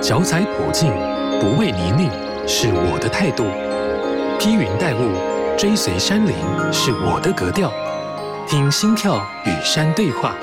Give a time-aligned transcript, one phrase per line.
[0.00, 0.92] 脚踩普径，
[1.40, 2.08] 不畏泥泞，
[2.46, 3.44] 是我的态度；
[4.38, 5.10] 披云戴雾，
[5.56, 6.34] 追随山林，
[6.72, 7.72] 是我的格调。
[8.46, 10.36] 听心跳与山对话，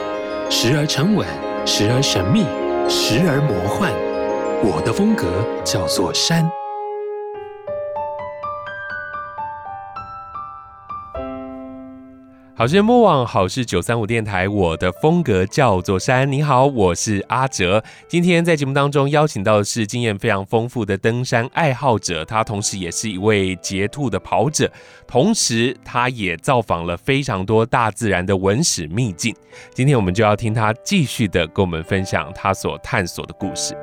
[0.50, 1.26] 时而沉稳，
[1.66, 2.44] 时而神秘，
[2.90, 3.92] 时而魔幻。
[4.62, 5.26] 我的风格
[5.64, 6.46] 叫做山。
[12.58, 16.32] 好事莫忘，好事九三五电台，我的风格叫做山。
[16.32, 17.84] 你好，我是阿哲。
[18.08, 24.72] 今天在节目当中邀请到的是经验非常丰富的登山爱好者，他同时也是一位捷兔的跑者，
[25.06, 29.36] 同时他也造访了非常多大自然的文史秘境。
[29.74, 33.76] 今天我们就要听他继续的跟我们分享他所探索的故事。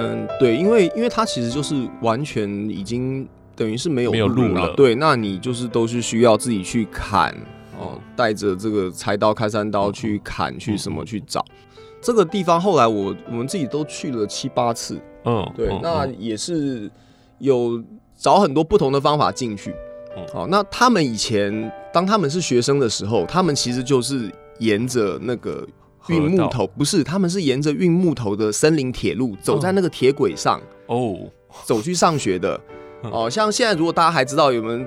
[0.00, 7.34] 嗯，对，因为因为它其实就是完全已经等于是没有路了，对，那你就是都是需要自己去砍
[7.78, 12.60] 哦，带着这个柴刀、开山刀去砍，去什么去找、嗯、这个地方。
[12.60, 16.90] 后来我我们自己都去了七八次，嗯，对，那也是
[17.38, 17.82] 有
[18.16, 19.72] 找很多不同的方法进去。
[20.14, 25.66] 好、嗯哦，那他们以前当他们是学生的时候，他们其实就是沿着那个。
[26.08, 31.30] 运木头不是，他们是沿着运木头的森林铁路走在那个铁轨上哦，
[31.64, 32.58] 走去上学的
[33.02, 33.28] 哦。
[33.28, 34.80] 像现在如果大家还知道有没有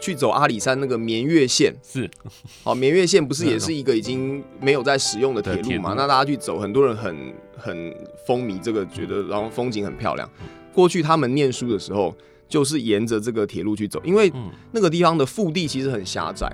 [0.00, 2.08] 去走阿里山那个绵月线是，
[2.64, 5.94] 哦，绵月线不是也是一个已经没有在使用的铁路嘛？
[5.96, 7.94] 那大家去走，很多人很很
[8.26, 10.28] 风靡这个，觉得然后风景很漂亮。
[10.72, 12.14] 过去他们念书的时候
[12.48, 14.32] 就是沿着这个铁路去走，因为
[14.70, 16.50] 那个地方的腹地其实很狭窄。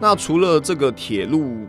[0.00, 1.66] 那除了这个铁路。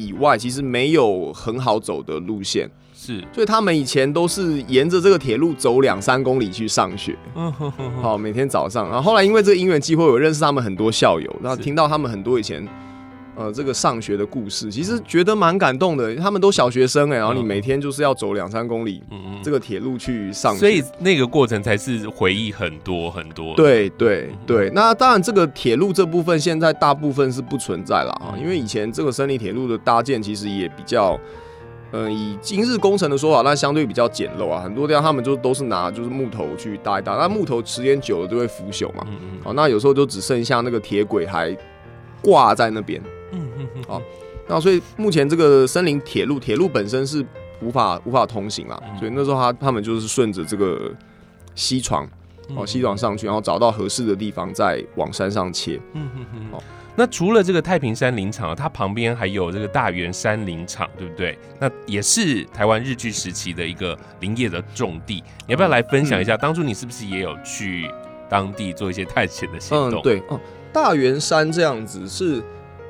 [0.00, 7.14] 以外，其实没有很好走的路线，是，所以他们以前都是沿着这个铁路走两三公里去上学。
[7.36, 12.66] 嗯哼哼，好，每天早上，然后后来因为这个因缘机会，我认识他们很多校友，然后听到他们很多以前
[13.40, 16.14] 呃这个上学的故事，其实觉得蛮感动的。
[16.16, 19.02] 他们都小学生哎，然后你每天就是要走两三公里，
[19.42, 23.56] 这个铁路去上学，所以那个过程才是回忆很多很多。
[23.56, 31.18] 对对对，那当然这个铁路这部分现在大部分是不存在了啊，因为以前这个森林铁路的搭建其实也比较，
[31.92, 39.06] 嗯，以今日工程的说法，那相对比较简陋啊，很多地方他们就都是拿就是木头去搭一搭，那木头时间久了就会腐朽嘛，
[39.42, 41.56] 好，那有时候就只剩下那个铁轨还
[42.22, 43.00] 挂在那边，
[43.88, 44.02] 好，
[44.48, 47.24] 那所以目前这个森林铁路铁路本身是
[47.60, 50.90] 无法无法通行啦，所以那时候他他们就是顺着这个
[51.54, 52.08] 西床。
[52.56, 55.80] 哦，西床上去，然后找到合适的地方，再往山上切。
[55.92, 56.56] 嗯哼哼。
[56.56, 56.60] 哦，
[56.96, 61.38] 那除了这个太平山林场，它旁边还有这个大圆山林场，对不对？
[61.60, 65.22] 那也是台湾日据时期的一个林业的重地。
[65.46, 66.36] 你要不要来分享一下？
[66.36, 67.88] 当初你是不是也有去
[68.28, 70.00] 当地做一些探险的行动？
[70.00, 70.20] 嗯，对。
[70.28, 70.40] 哦，
[70.72, 72.42] 大圆山这样子是，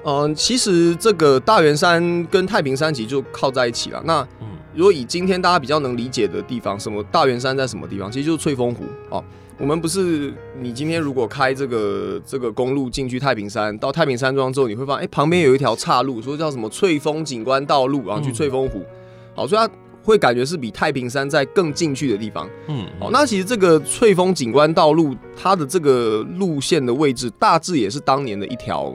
[0.05, 4.03] 嗯，其实这个大元山跟太平山其实就靠在一起了。
[4.05, 4.27] 那
[4.75, 8.11] 如果以今天大家比较能理解的地方，什么大元山在什么地方？
[8.11, 9.23] 其实就是翠峰湖哦。
[9.59, 18.83] 我们不是你今天如果开这个这个公路进去太平山，到太平山庄之后，你会发现，哎，旁边有一条岔路，说叫什么翠峰景观道路，然后去翠峰湖。
[19.35, 19.69] 好，所以它
[20.03, 22.49] 会感觉是比太平山在更进去的地方。
[22.69, 28.95] 嗯，好，那其实这个翠峰景观道路，它的这个路线的位置，大致也是当年的一条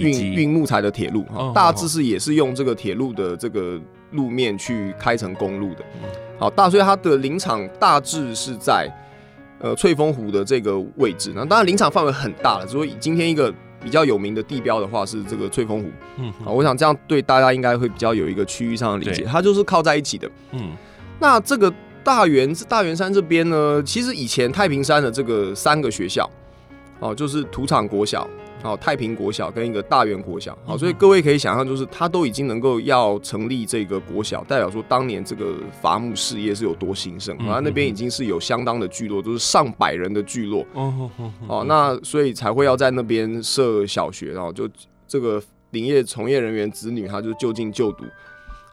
[0.00, 1.24] 运运木材的铁路，
[1.54, 3.80] 大致是也是用这个铁路的这个
[4.12, 5.84] 路面去开成公路的。
[6.38, 8.90] 好，大所以它的林场大致是在。
[9.58, 12.66] 呃，翠峰湖的这个位置，那当然林场范围很大了。
[12.66, 13.50] 所以今天一个
[13.82, 15.90] 比较有名的地标的话是这个翠峰湖。
[16.18, 19.24] 嗯，好，我想这样对大家应该会比较有一个区域上的理解。
[19.24, 20.30] 它就是靠在一起的。
[20.52, 20.72] 嗯，
[21.18, 21.72] 那这个
[22.04, 26.30] 大元大元山这边呢，其实以前太平山的这个三个学校，
[27.00, 28.28] 哦，就是土场国小。
[28.62, 44.68] 好，太平国小跟一个大元国小，好，所以各位可以想象，就是他都已经能够要成立这个国小，代表说当年这个伐木事业是有多兴盛，啊，那边已经是有相当的聚落，都是上百人的聚落，哦，那所以才会要在那边设小学，然后就
[45.06, 45.40] 这个
[45.70, 48.04] 林业从业人员子女，他就就近就读。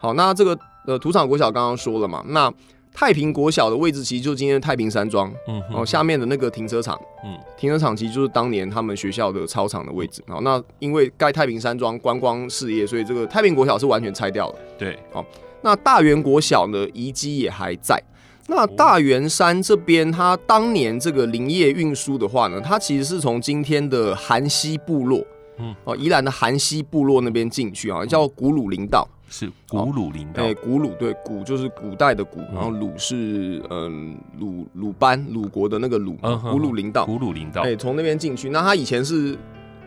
[0.00, 2.52] 好，那这个呃土场国小刚刚说了嘛，那。
[2.94, 10.22] 太平国小的位置其实就是今天的太平山庄，嗯，然后下面的那个停车场，嗯，停车场其实就是当年他们学校的操场的位置。
[10.28, 14.54] 好，那因为盖太平山庄观光事业，所以这个太平国小是完全拆掉了。
[14.78, 15.24] 对，好，
[15.62, 18.00] 那大元国小呢，遗迹也还在。
[18.46, 25.24] 那大元山这边，它当年这个林业运输的话呢，它其实是从今天的寒溪部落，
[25.58, 29.08] 嗯，哦，宜兰的寒溪部落那边进去啊，叫古鲁林道。
[29.36, 36.14] 是古鲁林道，哎，古鲁对，古就是古代的古，然后鲁是嗯鲁鲁班鲁国的那个鲁，
[36.52, 39.36] 古鲁林道，古鲁林道，哎，从那边进去，那他以前是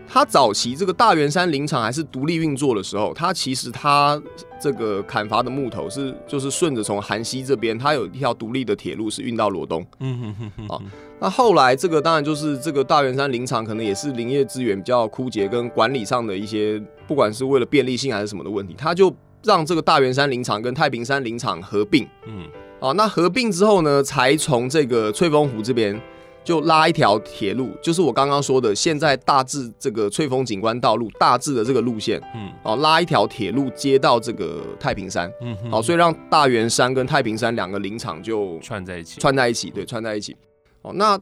[0.05, 4.21] 他早期这个大圆山林场还是独立运作的时候，他其实他
[4.59, 9.85] 这个砍伐的木头是就是顺着从韩西这边，它有一条独立的铁路是运到罗东。
[10.01, 10.75] 嗯哼哼哼。
[10.75, 10.81] 啊，
[11.21, 19.13] 那后来这个当然就是这个大圆山林场可能也是林业资源比较枯竭，跟管理上的一些，不管是为了便利性还是什么的问题，它就
[19.43, 22.07] 让这个大圆山林场跟太平山林场合并。
[22.25, 22.47] 嗯。
[22.79, 25.99] 啊，那合并之后呢，才从这个翠峰湖这边。
[26.43, 40.37] 就拉一条铁路，就是我刚刚说的，现在大致这个翠峰景观道路大致的这个路线，嗯，哦，拉一条铁路接到这个太平山，嗯，好，所以让大圆山跟太平山两个林场就串在一起，串在一起，对，串在一起。
[40.83, 41.19] 哦，那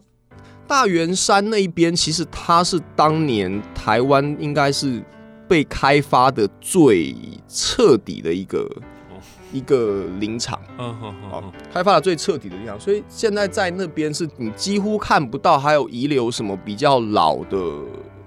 [0.67, 5.03] 大圆山那一边，其实它是当年台湾应该是
[5.47, 7.15] 被开发的最
[7.47, 8.69] 彻底的一个。
[9.53, 17.57] 一个林场，嗯哼哼，好，开发的最彻底的地方，所以现在在那边是你几乎看不到还有遗留什么比较老的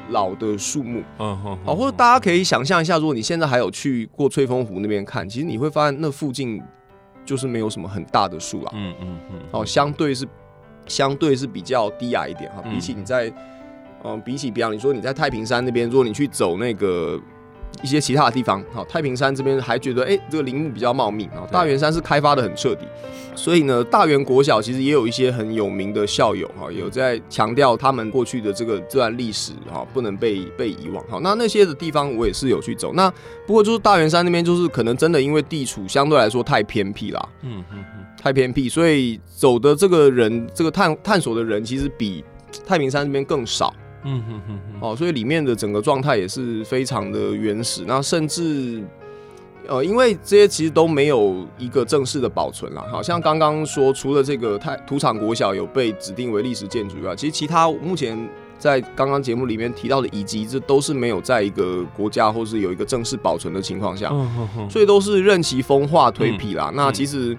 [0.08, 6.62] 老的树木，嗯哼，好，或者大家可以想象一下，如果你现在还有去过翠峰湖那边看，其实你会发现那附近
[7.26, 10.26] 就是没有什么很大的树啊，嗯嗯嗯，哦，相对是
[10.86, 13.34] 相对是比较低矮一点哈，比起你在，嗯，
[14.24, 17.20] 比起比方你说你在太平山那边，如果你去走那个。
[17.80, 21.46] 一些其他的地方，好，太平山这边还觉得，哎、欸，这个林木比较茂密啊。
[21.52, 22.84] 大圆山是开发的很彻底，
[23.36, 31.04] 所以呢，大圆国小其实也有一些很有名的校友哈，有在强调他们过去的这个这段历史哈，不能被被遗忘。
[31.08, 32.92] 好，那那些的地方我也是有去走。
[32.94, 33.08] 那
[33.46, 42.24] 不过就是大圆山那边，就是可能真的因为地处相对来说太偏僻啦，嗯嗯嗯，太偏僻，所以走的这个人，这个探探索的人，其实比
[42.66, 43.72] 太平山这边更少。
[44.04, 48.82] 嗯哼哼哼，哦，所以里面的整个状态也是非常的原始，那甚至，
[49.66, 58.16] 呃，因为这些其实都没有一个正式的保存啦，好像刚刚说，除了这个太土场国小有被指定为历史建筑以外，其实其他目前
[58.58, 64.12] 在刚刚节目里面提到的遗迹，这都是没有在一个国家或是有一个正式保存的情况下，
[64.70, 66.70] 所以都是任其风化颓圮啦。
[66.74, 67.36] 那其实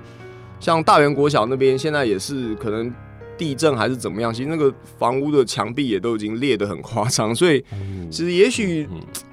[0.59, 2.94] 像大圆国小那边，现在也是可能。
[3.39, 4.33] 地震还是怎么样？
[4.33, 7.63] 其实那个房屋的墙壁也都已经裂得很夸张，所以
[8.12, 8.88] 其实也许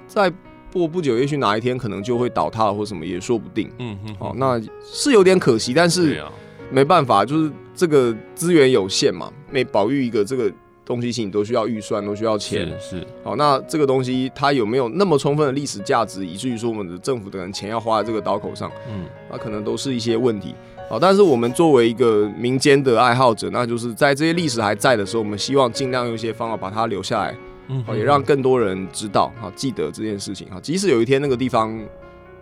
[0.07, 0.33] 在
[0.73, 3.69] 过不久，也许哪一天可能就会倒塌了或什么也说不定。
[3.81, 6.23] 嗯哼，好，那是有点可惜，但是
[6.71, 10.53] 没办法，就是这个资源有限嘛，每保育一个这个
[10.85, 12.69] 东西，你都需要预算，都需要钱。
[12.79, 18.71] 是，是，好，那这个东西它有没有那么充分的历史价值，以至于说我们的政府的人钱要花在这个刀口上？
[18.89, 20.55] 嗯，那可能都是一些问题。
[20.89, 27.37] 好，但是我们作为一个民间的爱好者，那就是在这些历史还在的时候，我们希望尽量用一些方法把它留下来，
[27.67, 31.77] 嗯，也让更多人知道，好，记得这件事情，好，即使有一天那个地方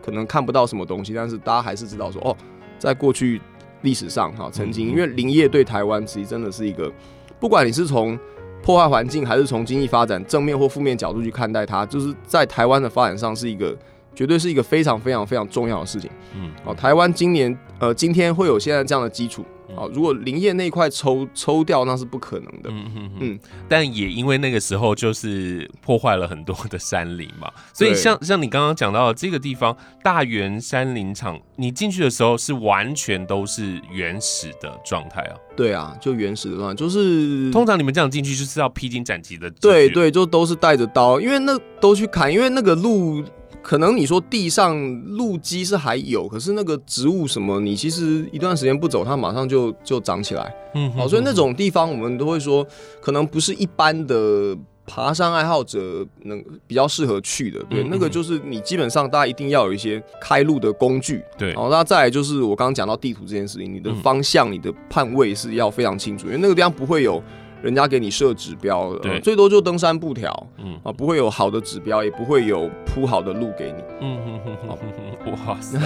[0.05, 2.37] 可能看不到什么东西，但是大家还是知道说，哦，
[2.79, 3.41] 在过去
[3.81, 6.93] 历史上，哈，曾经，因为林业对台湾其实真的是一个，
[7.41, 8.19] 不管你是从
[8.63, 13.75] 破坏环境，还是从经济发展正面或负面角度去看待它，就是在台湾的发展上是一个。
[14.15, 16.11] 绝对是一个非常非常非常重要的事情。
[16.35, 19.45] 嗯，哦，台湾今年呃，今天会有现在这样的基础。
[19.77, 22.71] 哦，如果林业那一块抽抽掉，那是不可能的。
[22.71, 23.41] 嗯嗯嗯。
[23.69, 35.35] 但也因为那个时候就是破坏了很多的山林嘛，所以像像你刚刚讲到的这个地方大圆山林场，你进去的时候是完全都是原始的状态啊。
[35.57, 39.51] 对啊，就原始的状态，就是通常你们这样进去就是要披荆斩棘的。
[39.53, 43.25] 对对，就都是带着刀，因为那都去砍，因为那个路。
[43.65, 50.55] 可能你说地上路基是还有，可是那个植物什么，你其实一段时间不走，它马上就就长起来。
[50.75, 52.65] 嗯，好，所以那种地方我们都会说，
[53.01, 54.55] 可能不是一般的
[54.87, 57.59] 爬山爱好者能比较适合去的。
[57.71, 61.23] 对，那个就是你基本上大家一定要有一些开路的工具。
[61.39, 67.23] 对，好，那再来就是我刚刚讲到地图这件事情，你的方向、你的判位是要非常清楚，因为那个地方不会有。
[67.65, 73.83] 人家给你设指标，对，最多就登山布条，嗯啊，不会有好的指标，也不会有铺好的路给你。
[74.03, 74.77] 嗯哼哼哼
[75.25, 75.79] 哼，哇塞！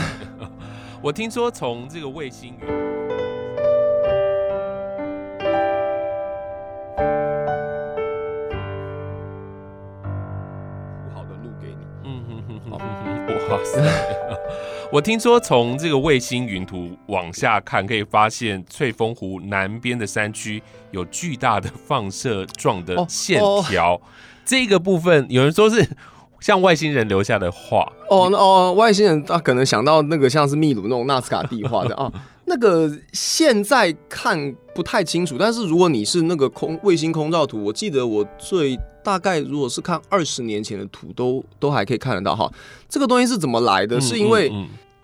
[1.01, 2.67] 我听说从这个卫星云
[10.99, 11.87] 铺好的路给你。
[12.03, 14.18] 嗯哼哼哼哼，哇塞！
[14.91, 23.91] 我听说从这个卫星云图往下看，可以发现翠峰湖南边的山区有巨大的放射状的线条。
[23.91, 24.09] Oh, oh.
[24.47, 25.87] 这个部分有人说是
[26.41, 27.93] 像外星人留下的画。
[28.09, 32.11] 哦哦，外星人他可能想到那个像是秘鲁那种纳斯卡地画的啊。
[32.47, 38.75] 那个现在看不太清楚，但是如果你是那个空卫星空照图，我记得我最
[39.09, 42.53] 大概如果是看二十年前的图，都都还可以看得到哈。
[42.91, 43.99] 这个东西是怎么来的？
[43.99, 44.53] 是因为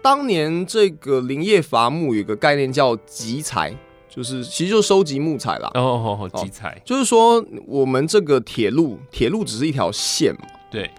[0.03, 3.75] 当年这个林业伐木有个概念叫集材，
[4.07, 5.71] 就是其实就收集木材啦。
[5.73, 10.47] 哦哦哦，集材，就是说我们这个铁路，铁路只是一条线嘛。
[10.71, 10.91] 对。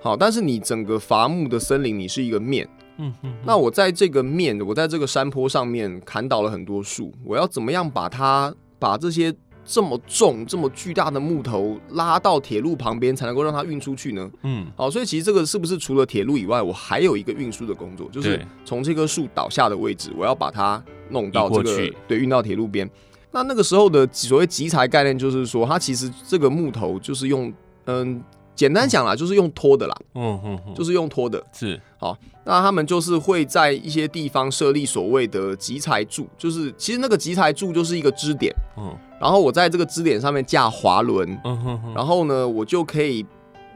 [0.00, 2.68] 好，但是你整个伐木的森林，你是一个面。
[2.98, 3.34] 嗯嗯。
[3.44, 9.34] 那我在这个面，我在这个山坡上面砍倒了很多树，我要怎么样把它把这些
[9.64, 14.30] 这么重、这么巨大的木头拉到铁路旁边，才能够让它运出去呢？
[14.42, 14.66] 嗯。
[14.76, 22.88] 好，所以其实这个是不是除了铁路以外，我还有一个运输的工作，就是从这棵树倒下的位置，我要把它弄到这个对，运到铁路边。
[23.30, 27.52] 那那个时候的所谓集材概念，就是说它其实这个木头就是用
[27.86, 28.22] 嗯。
[28.56, 32.16] 简单讲啦，就是用拖的啦，嗯嗯，就是用拖的，是好。
[32.44, 43.24] 那他们就是会在一些地方设立所谓的集材柱，就是其实那个集材柱就是一个支点，嗯，然后我在这个支点上面架滑轮，嗯哼哼，然后呢，我就可以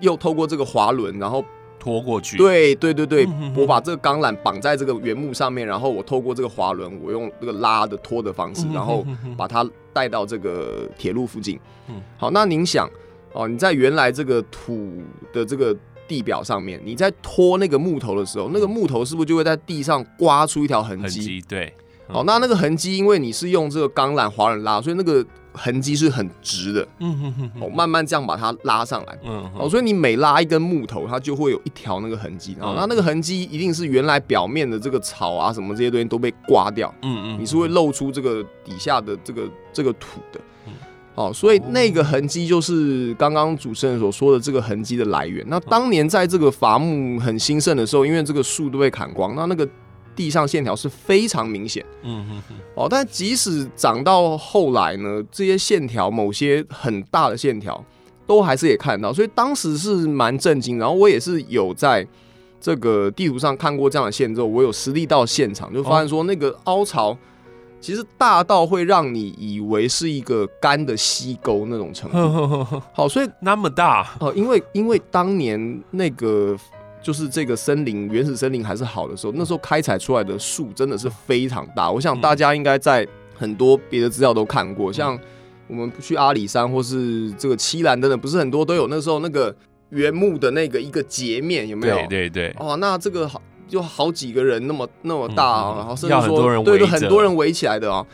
[0.00, 1.42] 又透过这个滑轮，然后
[1.78, 9.02] 拖过去，对对对对，我把这个钢缆绑在这个原木上面，然后我透过这个滑轮，我用这个拉的拖的方式，然后
[9.36, 11.58] 把它带到这个铁路附近，
[11.88, 12.88] 嗯，好，那您想。
[13.34, 14.90] 哦，你在原来这个土
[15.34, 15.76] 的这个
[16.08, 21.40] 地表上面，你在拖那个木头的时候，那个木头是不是就会在地上刮出一条痕迹？
[21.46, 21.72] 对。
[22.08, 25.22] 哦，那那个痕迹，因为你是用这个钢缆、滑轮拉，所以那个
[25.52, 26.88] 痕迹是很直的。
[27.00, 27.50] 嗯哼哼。
[27.60, 29.18] 哦，慢慢这样把它拉上来。
[29.22, 29.44] 嗯。
[29.54, 32.56] 哦，所以你每拉一根木头，它就会有一条那个痕迹。
[32.62, 36.90] 哦，那那个痕迹一定是原来表面的这个草啊什么这些东西都被刮掉。
[37.02, 37.38] 嗯嗯。
[37.38, 40.40] 你是会露出这个底下的这个这个土的。
[41.18, 45.44] 哦，所以那个痕迹就是刚刚主持人所说的这个痕迹的来源。
[45.48, 49.68] 那当年在这个伐木很兴盛的时候，因为这个树都被砍光，那那个
[50.14, 51.84] 地上线条是非常明显。
[52.04, 52.56] 嗯嗯嗯。
[52.76, 57.84] 哦，但即使长到后来呢，这些线条某些很大的线条
[58.24, 60.78] 都还是也看到，所以当时是蛮震惊。
[60.78, 62.06] 然后我也是有在
[62.60, 67.18] 这个地图上看过这样的线之后，我有实地到现场，就发现说那个凹槽。
[67.80, 72.82] 其实大到会让你以为是一个干的溪沟那种程度。
[72.92, 76.56] 好，所以那么大哦，因为因为当年那个
[77.00, 81.90] 就是这个森林原始森林还是好的时候，那时候开采出来的树真的是非常大。
[81.90, 83.06] 我想大家应该在
[83.36, 85.18] 很多别的资料都看过，像
[85.68, 89.54] 我们去阿里山或是这个七兰等等，不是很多都有那时候那个
[89.90, 91.94] 原木的那个一个截面有没有？
[91.94, 92.56] 对对对。
[92.58, 93.40] 哦，那这个好。
[93.68, 98.04] 就好几个人那么那么大啊，然后甚至说对，对很多人围起来的啊。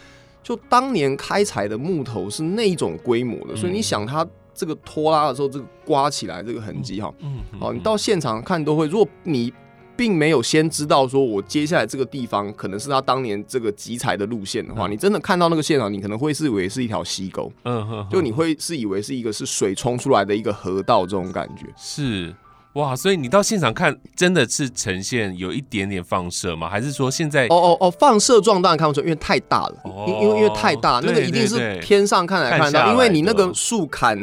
[0.42, 8.87] 就当年开采的木头是那一种规模的，所以你想它这个拖拉的时候，这个刮起来这个痕迹哈，嗯，好，你到现场看都会。
[8.87, 9.50] 如果你
[9.96, 22.34] 并没有先知道说我接下来这个地方可能是他当年这个集采的路线的话，你真的看到那个现场，你可能会是以为是一条溪沟，嗯，就你会是以为是一个是水冲出来的一个河道这种感觉是。
[22.75, 26.69] 哇，所以你到现场看，真的是呈现有一点点放射吗？
[26.69, 27.47] 还是说现在？
[27.47, 29.76] 哦哦哦，放射状当然看不出，因为太大了，
[30.09, 34.19] 因因为因为太大，那个一定是天上看来看到，因为你那个树砍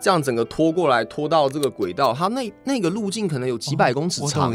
[0.00, 4.54] 这样整个拖过来，拖到这个轨道，它那那个路径可能有几百公尺长，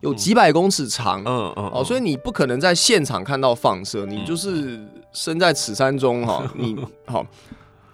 [0.00, 4.78] 有几百公尺长，嗯嗯，哦，所以你不可能在现场看到放射，你就是
[5.12, 7.24] 身在此山中哈， 你好。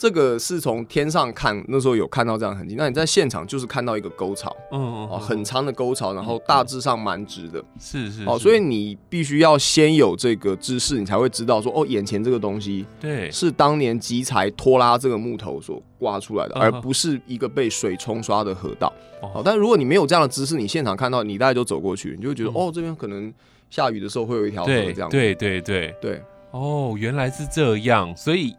[0.03, 2.75] 这个是从天上看，那时候有看到这样的痕迹。
[2.77, 13.31] 那你在现场就是看到一个沟槽，嗯哦，很长的沟槽，然后大致上蛮直的，是是哦，所以你必须要先有这个知识，你才会知道说，哦，眼前这个东西对。
[13.31, 18.93] 是当年集材拖拉这个木头所刮出来的，而不是一个被水冲刷的河道。
[19.21, 23.33] 哦，但如果你没有这样的知识，你现场看到，你大概就走过去，你就会觉得，哦，这边可能
[23.71, 25.09] 下雨的时候会有一条河这样。
[25.09, 25.95] 对对对。
[26.01, 28.53] 对，哦，原来是这样，所以。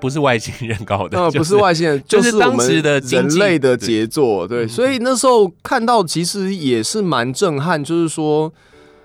[0.00, 8.52] 不是外星人搞的，呃，不是外星人， 就是当时的人类的杰作，对，所以那时候看到其实也是蛮震撼，就是说，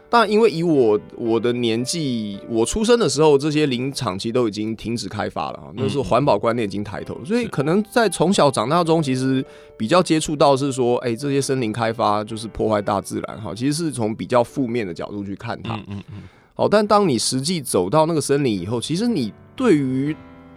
[0.09, 9.43] 当然因为以我我的年纪，我出生的时候，这些林场其实都已经停止开发了，那时候环保观念已经抬头，所以可能在从小长大中，其实
[9.75, 16.21] 比较接触到是说，哎，这些森林开发就是破坏大自然，哈，其实是从比较负面的角度去看它，嗯嗯嗯，
[16.53, 20.15] 好，但当你实际走到那个森林以后，其实你对于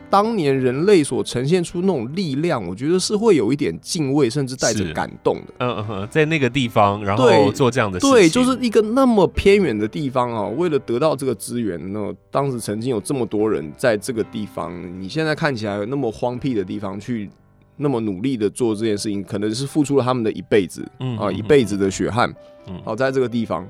[0.08, 5.54] 当年人类所呈现出那种力量，我觉得是会有一点敬畏，甚至带着感动的。
[5.58, 17.28] 嗯嗯，在那个地方，然后做这样的事情，对，就是一个那么偏远的地方啊，为了得到这个资源，那当时曾经有这么多人在这个地方，你现在看起来那么荒僻的地方，去
[17.76, 22.32] 那么努力的做这件事情，可能是付出了他们的一辈子，嗯啊，一辈子的血汗，
[22.68, 23.68] 嗯，好，在这个地方。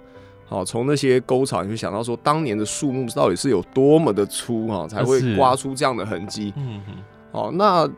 [0.48, 6.94] 好从那些沟槽你会想到说当年的树木到底是有多么的粗啊才会刮出这样的痕迹嗯嗯。
[7.32, 7.88] 哦那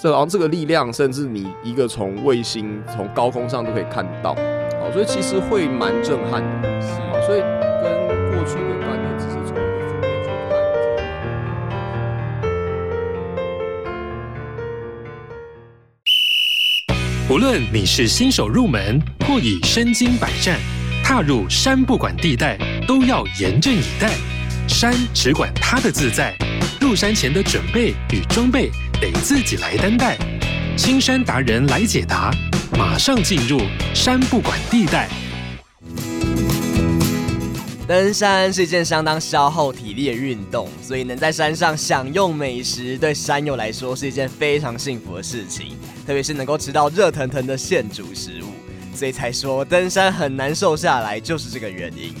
[0.00, 4.34] 这然后这个力量甚至你一个从卫星从高空上都可以看到。
[4.80, 6.88] 好所以其实会蛮震撼的是。
[7.26, 10.52] 所以过去的锻念只是从一个负面去看。
[17.26, 20.77] 不论你是新手入门或已身经百战
[21.08, 24.10] 踏入山不管地带，都要严阵以待。
[24.68, 26.36] 山只管它的自在，
[26.82, 30.18] 入山前的准备与装备得自己来担待。
[30.76, 32.30] 青山达人来解答，
[32.76, 33.58] 马上进入
[33.94, 35.08] 山不管地带。
[37.86, 45.68] 登山是一件相当消耗体力的运动，所以能在山上享用美食，对山友来说是一件非常幸福的事情。
[46.06, 48.52] 特别是能够吃到热腾腾的现煮食物，
[48.98, 52.12] 所以才说登山很难瘦下来，就是这个原因。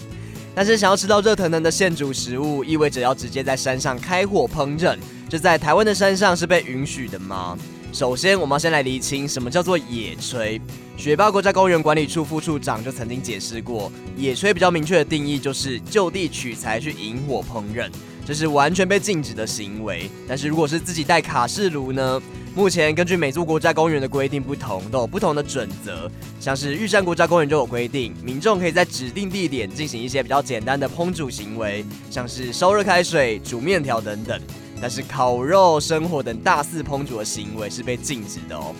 [0.54, 4.96] 但是想要吃到热腾腾的现煮食物，意味着要直接在山上开火烹饪，
[5.28, 7.58] 这在台湾的山上是被允许的吗？
[7.92, 10.60] 首先，我们要先来厘清什么叫做野炊。
[10.96, 17.90] 雪霸国家公园管理处副处长就曾经解释过，野炊比较明确的定义就是就地取材去引火烹饪，
[18.24, 20.08] 这是完全被禁止的行为。
[20.28, 22.22] 但是如果是自己带卡式炉呢？
[22.58, 26.10] 目前根据每座国家公园的规定不同，都有不同的准则。
[26.40, 34.40] 像是玉山国家公园就有规定，民众可以在指定地点进行一些比较简单的烹煮行为，像是烧热开水、煮面条等等。
[34.80, 38.74] 但是烤肉、生火等大肆烹煮的行为是被禁止的哦。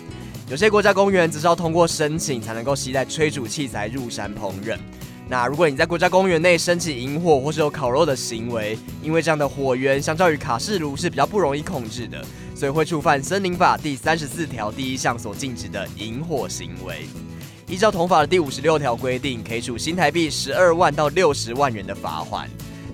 [0.49, 4.77] 有些国家公园只是要通过申请才能够携带炊煮器材入山烹饪。
[5.29, 12.25] 那如果你在国家公园内升起引火或是有烤肉的行为，因为这样的火源相较于卡式炉是比较不容易控制的，
[12.59, 17.05] 所以会触犯森林法第三十四条第一项所禁止的引火行为。
[17.69, 22.47] 依照同法的第五十六条规定，可以处新台币十二万到六十万元的罚锾。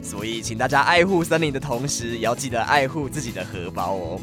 [0.03, 4.21] 所以，请大家爱护森林的同时，也要记得爱护自己的荷包哦。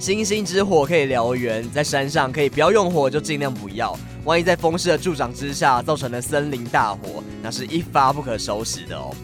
[0.00, 3.94] 星星之火可以燎原，在山上可以不要用火就尽量不要。
[4.24, 9.14] 万一在风势的助长之下，造成了森林大火，那是一发不可收拾的哦。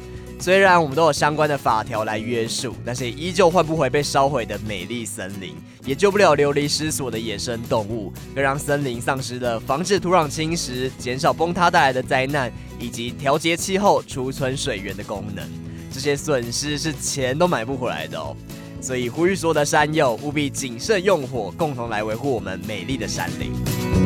[0.40, 5.54] 虽然我们都有相关的法条来约束，但是依旧换不回被烧毁的美丽森林，
[5.84, 15.46] 也救不了流离失所的野生动物，更让森林丧失了防止土壤侵蚀、减少崩塌带来的灾难，以及调节气候、储存水源的功能。
[15.92, 18.34] 这些损失是钱都买不回来的哦，
[18.80, 23.99] 所以呼吁所有的山友务必谨慎用火，共同来维护我们美丽的山林。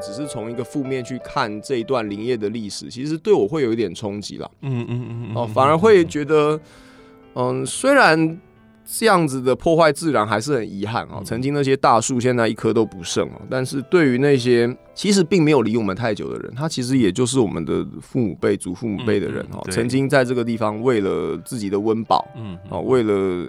[0.00, 4.50] 只是从一个负面去看这一段林业的历史，其实对我会有一点冲击啦。
[4.62, 6.58] 嗯嗯嗯哦，反而会觉得，
[7.34, 8.40] 嗯，虽然
[8.84, 11.20] 这样子的破坏自然还是很遗憾啊。
[11.24, 13.40] 曾经那些大树现在一棵都不剩啊。
[13.50, 19.62] 但是对于那些其实并没有离我们太久的人，他其实也就是我们的父母辈、祖父母辈的人哈。
[19.70, 23.48] 曾经在这个地方为了自己的温饱，嗯，哦，为了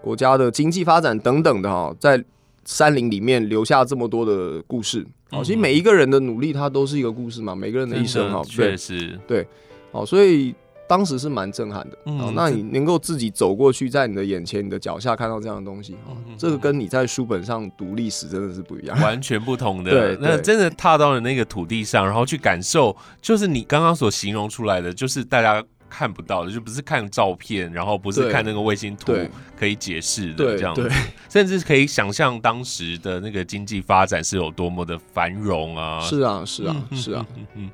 [0.00, 2.22] 国家的经济发展等等的哈，在。
[2.66, 7.54] 山林里面留下这么多的故事，好，其实每一个人的努力，它都是一个故事嘛。
[7.54, 9.46] 每个人的一生，哈，确实，对，
[9.92, 10.54] 好，所以
[10.88, 11.98] 当时是蛮震撼的。
[12.06, 19.90] 嗯，那你能够自己走过去，在你的眼前、你的脚下看到这样的东西，哈，这个跟你在书本上读历史真的是不一样，完全不同的。
[20.16, 25.64] 对，那真的踏到了那个土地上，然后去感受，就是你刚刚所形容出来的，就是大家。
[25.90, 29.12] 看不到的，就不是看照片，然后不是看那个卫星图
[29.58, 30.88] 可以解释的这样子，
[31.28, 36.00] 甚至可以想象当时的那个经济发展是有多么的繁荣啊！
[36.00, 37.70] 是啊，是啊，是啊，嗯嗯，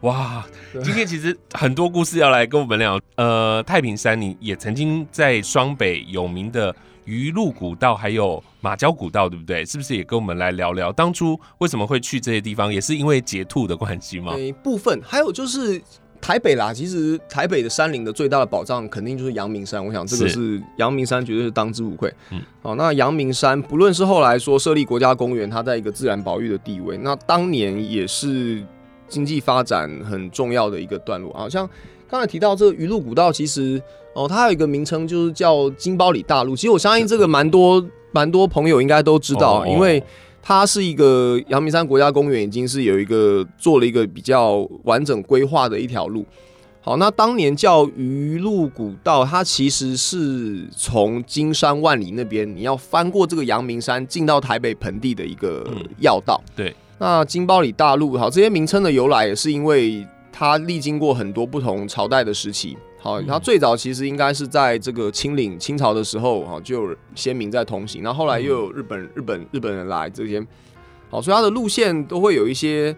[0.00, 0.44] 哇！
[0.84, 3.00] 今天其实很多故事要来跟我们聊。
[3.14, 6.74] 呃，太平山，你也曾经在双北有名的
[7.06, 9.64] 鱼路古道，还有马交古道，对不对？
[9.64, 12.72] 是不是也跟我们来聊聊当初为什么会去这些地方？
[12.72, 14.36] 也是因为截兔的关系吗？
[14.36, 15.80] 一部分，还有就是。
[16.20, 19.84] 台北啦，其实台北的山林的最大的保障，肯定就是阳明山。
[19.84, 22.12] 我想这个是阳明山，绝对是当之无愧。
[22.30, 28.62] 嗯，好，那阳明山不论是后来说设立国家公园，它在一个自然保育的地位，那当年也是
[29.08, 31.32] 经济发展很重要的一个段落。
[31.32, 31.68] 好像
[32.08, 33.80] 刚才提到这个鱼路古道，其实
[34.14, 36.54] 哦，它有一个名称就是叫金包里大路。
[36.56, 40.02] 其实我相信这个蛮多蛮多朋友应该都知道，因为。
[40.48, 46.24] 它是一个阳明山国家公园，已经是有一个做了一个比较完整规划的一条路。
[46.80, 55.66] 好，那当年叫鱼路古道，它其实是从金山万里那边，你要翻过这个阳明山进到台北盆地的一个
[55.98, 56.40] 要道。
[56.50, 62.78] 嗯、对，那金包里大路，好，这些名称的由来也是因为它历经过很多不同朝代的时期。
[63.06, 70.44] 好，它最早其实应该是在这个清领清朝的时候，哈，就有先民在通行，然后后来又有日本日本日本人来这些，
[71.08, 72.94] 好，所以它的路线都会有一些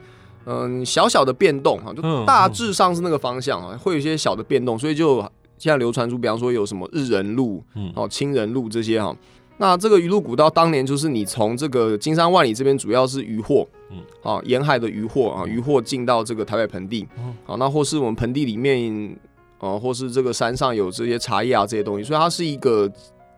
[0.46, 5.20] 嗯小小的变动，哈，就大致上是那个方向啊，会有一些小的变动，所以就
[5.58, 7.62] 现在流传出，比方说有什么日人路，
[7.94, 9.14] 哦，清人路这些哈，
[9.58, 19.14] 那这个鱼路古道当年就是你从这个金山万里这边主要是渔获，嗯，啊，沿海的渔获啊，渔获进到这个台北盆地，嗯，好，那或是我们盆地里面，
[19.58, 22.90] 啊，或是这个山上有这些茶叶啊这些东西，所以它是一个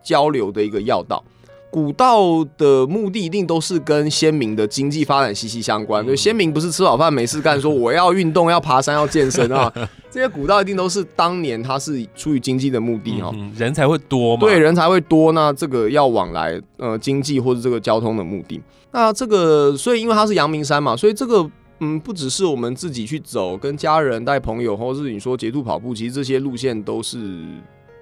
[0.03, 1.23] 交流的一个要道。
[1.71, 6.05] 古道的目的一定都是跟先民的经济发展息息相关。
[6.05, 9.71] 就，先民不是吃饱饭没事干，说我要运动、要爬山、要健身啊。
[10.11, 14.41] 这些古道一定都是当年它是出于经济的目的哈，人才会多嘛。
[14.41, 18.61] 对，人才会多，那这个要往来呃经济或者这个交通的目的。
[18.91, 21.49] 那这个所以因为它是阳明山嘛，所以这个
[21.81, 27.43] 嗯不只是我们自己去走，跟家人带朋友，或者是你说捷度跑步，其实这些路线都是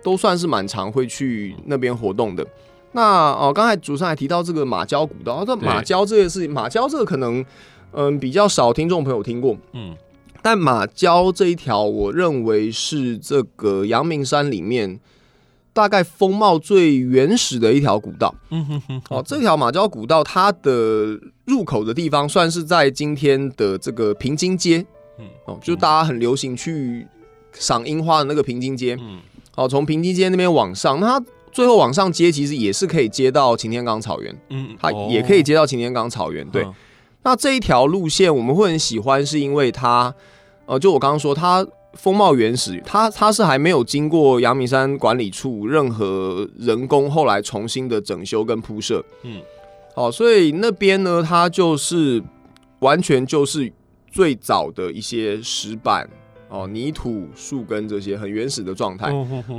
[0.04, 2.46] 都算是蛮常会去那边活动的。
[2.92, 7.44] 那哦，刚才主持人还提到这个马交古道，这马交这个事情，马交这个可能
[7.94, 9.96] 嗯比较少听众朋友听过，嗯，
[10.42, 15.00] 但马交这一条，我认为是这个阳明山里面
[15.74, 18.34] 大概风貌最原始的一条古道。
[18.50, 24.86] 嗯哼哼，哦，这条马交古道它的入口的地方算是在今天的这个平津街，
[25.18, 27.08] 嗯，哦，就大家很流行去
[27.54, 29.20] 赏樱花的那个平津街，嗯，
[29.56, 31.26] 好，从平津街那边往上，那它。
[31.52, 36.48] 最后往上接，其实也是可以接到擎天岗草原，嗯，它也可以接到擎天岗草原。
[36.52, 36.64] 对，
[37.24, 40.14] 那这一条路线我们会很喜欢，是因为它，
[40.68, 49.42] 呃，就我刚刚说，它风貌原始，它它是还没有经过阳明山管理处任何人工后来重新的整修跟铺设，嗯，
[49.96, 52.24] 好，所以那边呢，它就是
[52.80, 53.72] 完全就是
[54.12, 56.10] 最早的一些石板。
[56.52, 59.12] 哦，泥土、树根这些很原始的状态。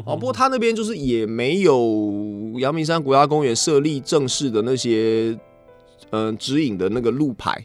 [0.05, 5.38] 哦，不过它那边就是也没有阳明山国家公园设立正式的那些
[6.11, 7.64] 嗯、呃、指引的那个路牌。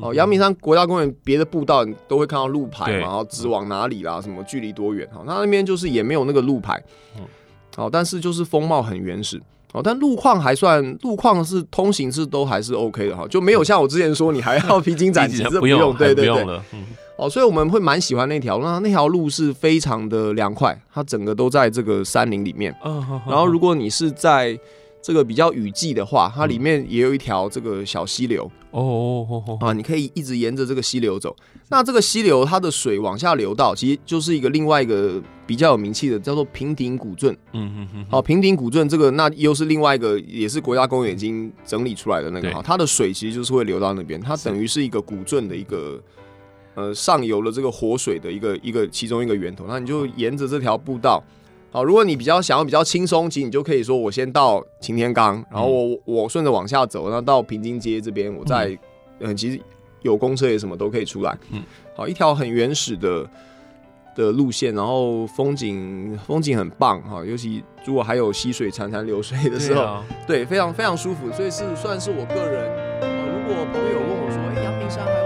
[0.00, 5.08] 哦，阳明山国家公园别的步道你都会看到路牌嘛，然后指往哪里啦，什么距离多远。
[5.14, 6.82] 哦，那那边就是也没有那个路牌。
[7.76, 9.40] 哦，但是就是风貌很原始。
[9.72, 16.60] 哦，但路况还算，路况是通行是都还是 OK 的哈，就没有像我之前说你还要披荆斩棘， 这不用，对对对。
[17.18, 22.74] 哦，所以我们会蛮喜欢那条，那那条路是非常的凉快，它整个都在这个山林里面。
[23.26, 24.58] 然后如果你是在
[25.06, 28.42] 这个比较雨季的话，它里面也有一条这个小溪流。
[28.72, 28.82] 哦
[29.30, 31.36] 哦哦啊，你可以一直沿着这个溪流走。
[31.68, 37.32] 那这个溪流它的水往下流到，其实就是一个另外一个比较有名气的，叫做平顶古镇。
[37.52, 38.06] 嗯嗯嗯。
[38.10, 42.50] 好，平顶古镇这个那又是另外一个，也是国家公园已经整理出来的那个。
[42.50, 46.02] 哈，它的水其实就是会流到那边，它等于是一个古镇的一个。
[46.74, 51.24] 呃，上游的这个活水的一个一个其中一个源头，那你就沿着这条步道，
[51.76, 58.68] 好，如果你比较想要比较轻松，其实你就可以说，我先到擎天岗，然后我我顺着往下走，那到平津街这边，我再
[59.18, 59.60] 嗯、呃，其实
[60.00, 61.62] 有公车也什么都可以出来，嗯，
[61.94, 63.28] 好，一条很原始的
[64.14, 75.25] 的路线，然后风景风景很棒哈，尤其如果还有溪水潺潺流水的时候，对，啊、对，非常非常舒服，所以是算是我个人，呃，如果朋友问我说，哎，阳明山还有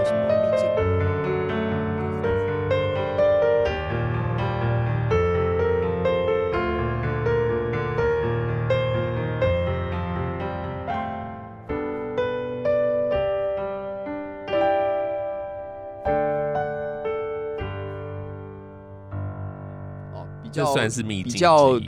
[20.81, 21.79] 算是秘境比较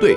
[0.00, 0.16] 对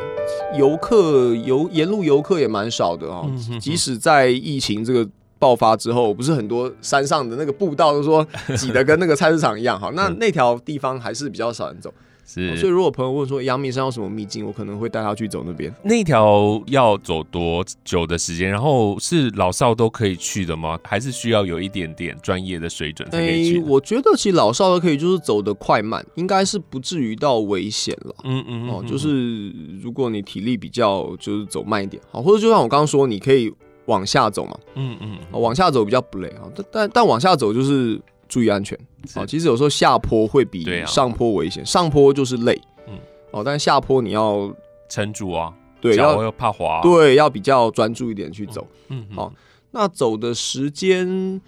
[0.58, 3.30] 游客游沿路游客也蛮少的哦，
[3.62, 5.08] 即使在疫情这个
[5.40, 8.26] 爆发之后，不是很多山上的那个步道都说
[8.58, 11.94] 挤得跟那个菜市场一样，好，那 那条地方还是比较少人走。
[12.30, 15.74] 是，所以如果朋友问说阳明山有什么秘境，我可能会带他去走那边。
[15.82, 18.50] 那条要走多久的时间？
[18.50, 20.78] 然后是老少都可以去的吗？
[20.84, 23.62] 还是需要有一点点专业的水准才可以去？
[23.62, 28.14] 欸，我觉得其实老少都可以，就是走的快慢，应该是不至于到危险了。
[28.26, 29.50] 嗯嗯哦，就是
[29.82, 33.50] 如果你体力比较，就是走慢一点，好，或者就像我刚刚说，你可以
[33.86, 34.58] 往下走嘛。
[34.76, 38.02] 嗯嗯，往下走比较不累啊，但但但往下走就是。
[38.28, 38.78] 注意安全。
[39.16, 39.26] 啊！
[39.26, 43.00] 其实有时候下坡会比上坡危险，上坡就是累，嗯，
[43.32, 44.54] 哦，但下坡你要
[44.90, 49.32] 撑住啊，对，要怕滑，对，要比较专注一点去走，嗯，好，
[49.72, 51.40] 那走的时间，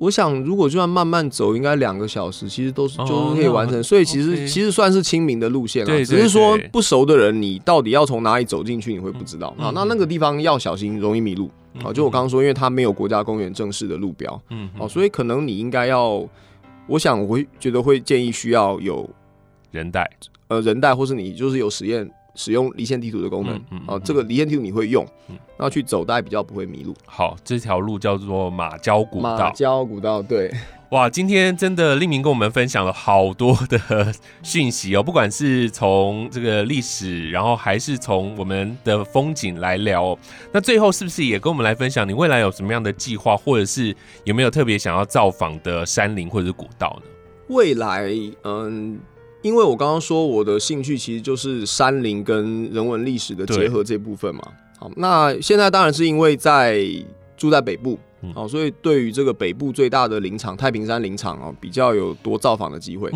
[0.00, 9.54] 我想如果就算慢慢走，应该两个小时，其实都是就是可以完成，所以其实其实算是清明的路线了，只是说不熟的人，你到底要从哪里走进去，你会不知道。
[9.58, 11.50] 啊，那那个地方要小心，容易迷路。
[11.80, 16.26] 好，就我刚刚说，因为它没有国家公园正式的路标，嗯，好，所以可能你应该要，
[16.86, 19.08] 我想我会觉得会建议需要有
[19.70, 20.08] 人带，
[20.48, 26.94] 呃，人带，或是你就是有实验使用离线地图的功能，啊、嗯嗯嗯，这个离线地图你会用，然后去走，大概比较不会迷路。
[27.04, 29.36] 好，这条路叫做马交古道。
[29.36, 30.48] 马交古道，对。
[30.90, 40.16] 哇，今天真的令明跟我们分享了好多的讯息哦，不管是从这个历史，然后还是从我们的风景来聊。
[40.50, 47.10] 那最后是不是也跟我们来分享你未来有什么样的计划，或者是有没有特别想要造访的山林或者是古道呢？
[47.48, 48.10] 未来，
[48.44, 48.98] 嗯，
[49.42, 54.42] 因为我刚刚说我的兴趣其实就是山林跟人文历史的结合这部分嘛。
[54.78, 56.84] 好，那现在当然是因为在
[57.36, 57.98] 住在北部。
[58.34, 63.08] 哦、嗯，所以对于这个北部最大的林场太平山林场哦，比较有多造访的机会。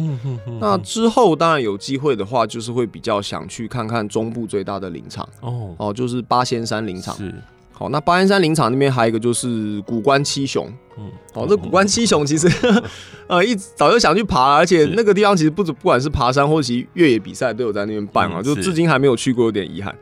[0.61, 5.29] 那之后当然有机会的话，就是会比较想去看看中部最大的林场。
[5.41, 7.17] 哦哦，就是八仙山林场。
[7.17, 7.35] 是。
[7.83, 10.73] 好，那八仙山林场那边还有一个就是古关七雄。
[10.97, 11.11] 嗯。
[11.35, 12.49] 哦，这古关七雄其实，
[13.27, 19.93] 呃，一早就想去爬，而且那个地方其实不止不管是爬山或其越野比赛都有在那边办啊，就至今还没有去过，有点遗憾。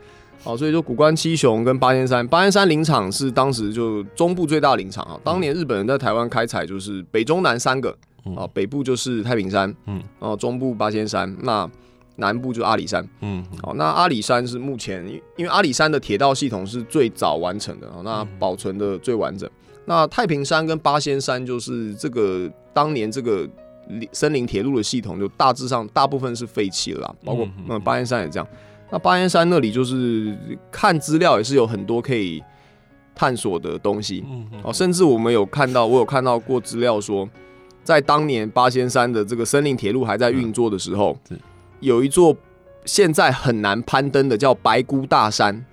[0.43, 5.19] 好，所以说古关七雄跟八仙山，八仙山林场是当时就中部最大林场啊。
[5.25, 7.97] 当年日本人在台湾开采就是北中南三个
[8.37, 11.71] 啊，北部就是太平山，嗯，然后中部八仙山，那
[12.17, 19.49] 南部就阿里山，嗯，好，那阿里山是目前因为阿里山的铁道系统是最早完成的，那保存的最完整。
[19.87, 23.49] 那太平山跟八仙山就是这个当年这个
[24.13, 28.47] 森林铁路的系统就大致上大部分是废弃了啦，包括那八仙山也这样。
[28.91, 30.37] 那八仙山那里就是
[30.71, 32.43] 看资料也是有很多可以
[33.15, 34.25] 探索的东西。
[34.63, 37.29] 哦，甚至我们有看到，我有看到过资料说，
[37.83, 41.17] 在当年八仙山的这个森林铁路还在运作的时候，
[41.81, 42.37] 有一座
[42.85, 45.65] 现在很难攀登的叫白姑大山。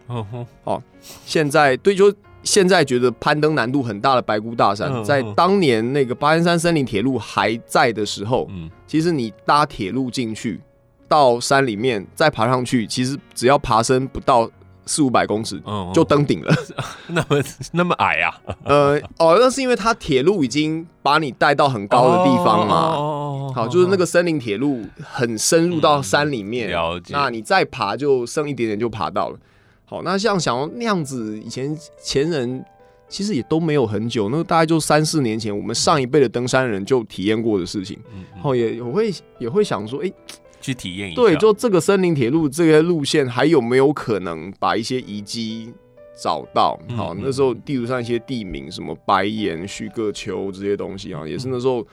[0.63, 0.82] 哦，
[1.26, 8.50] 现在对，就现在觉得攀登难度很大的白姑大山，在当年那个八仙山森林铁路还在的时候，
[8.86, 10.62] 其实你搭铁路进去。
[11.10, 14.52] 到山里面再爬上去，其实只要爬升不到
[14.86, 15.58] 四五百公尺，
[15.93, 16.54] 就登顶了。
[17.08, 18.36] 那么那么矮啊？
[18.65, 22.76] 呃，哦，那是因为它铁路已经把你带到很高的地方嘛。
[22.76, 23.26] 哦，
[23.58, 27.13] 好，就是那个森林铁路很深入到山里面，了解。
[27.13, 29.39] 那你再爬就剩一点点就爬到了。
[29.86, 32.63] 好，那像想要那样子，以前前人
[33.10, 37.98] 其实也都没有很久，那大概就三四年前，我们上一辈的登山人就体验过的事情。
[38.43, 40.12] 哦，也我会也会想说，哎。
[40.60, 45.72] 去体验一下，对，就这个森林铁路这些路线，还有没有可能把一些遗迹
[46.20, 46.78] 找到？
[46.96, 51.86] 好，那时候地图上一些地名，什么白岩、旭个丘这些东西啊，也是那时候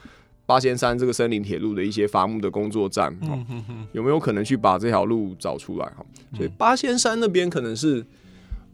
[0.45, 3.15] 八仙山这个森林铁路的一些伐木的工作站。
[3.91, 5.85] 有没有可能去把这条路找出来？
[5.87, 6.05] 哈，
[6.35, 8.05] 所以八仙山那边可能是。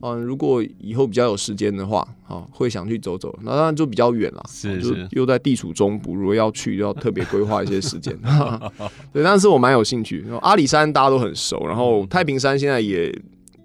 [0.03, 3.37] 嗯，如果以后比较有时间的话，啊，会想去走走。
[3.43, 8.17] 那当然就比较远了，是，是，又在地处中部，如果要去，就要特别规划一些时间。
[9.13, 10.25] 对，但是我蛮有兴趣。
[10.41, 13.15] 阿里山大家都很熟，然后太平山现在也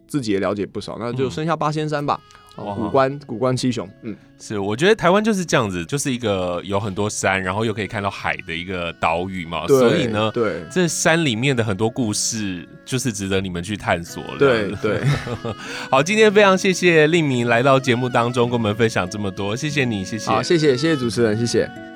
[0.07, 2.21] 自己也了解不少，那就剩下八仙山吧。
[2.57, 9.67] 谷关古关七雄，嗯，是，我觉得台湾就是这样子，就是一个有很多山，然后又可以看到海的一个岛屿嘛。
[9.67, 14.39] 所以呢，对，这山里面的很多故事，就是值得你们去探索了。
[14.39, 15.01] 对对。
[15.91, 20.31] 好，今天非常谢谢令明来到节目当中，跟我们分享这么多，谢谢你，谢谢。
[20.31, 21.96] 好，谢谢谢谢主持人，谢谢。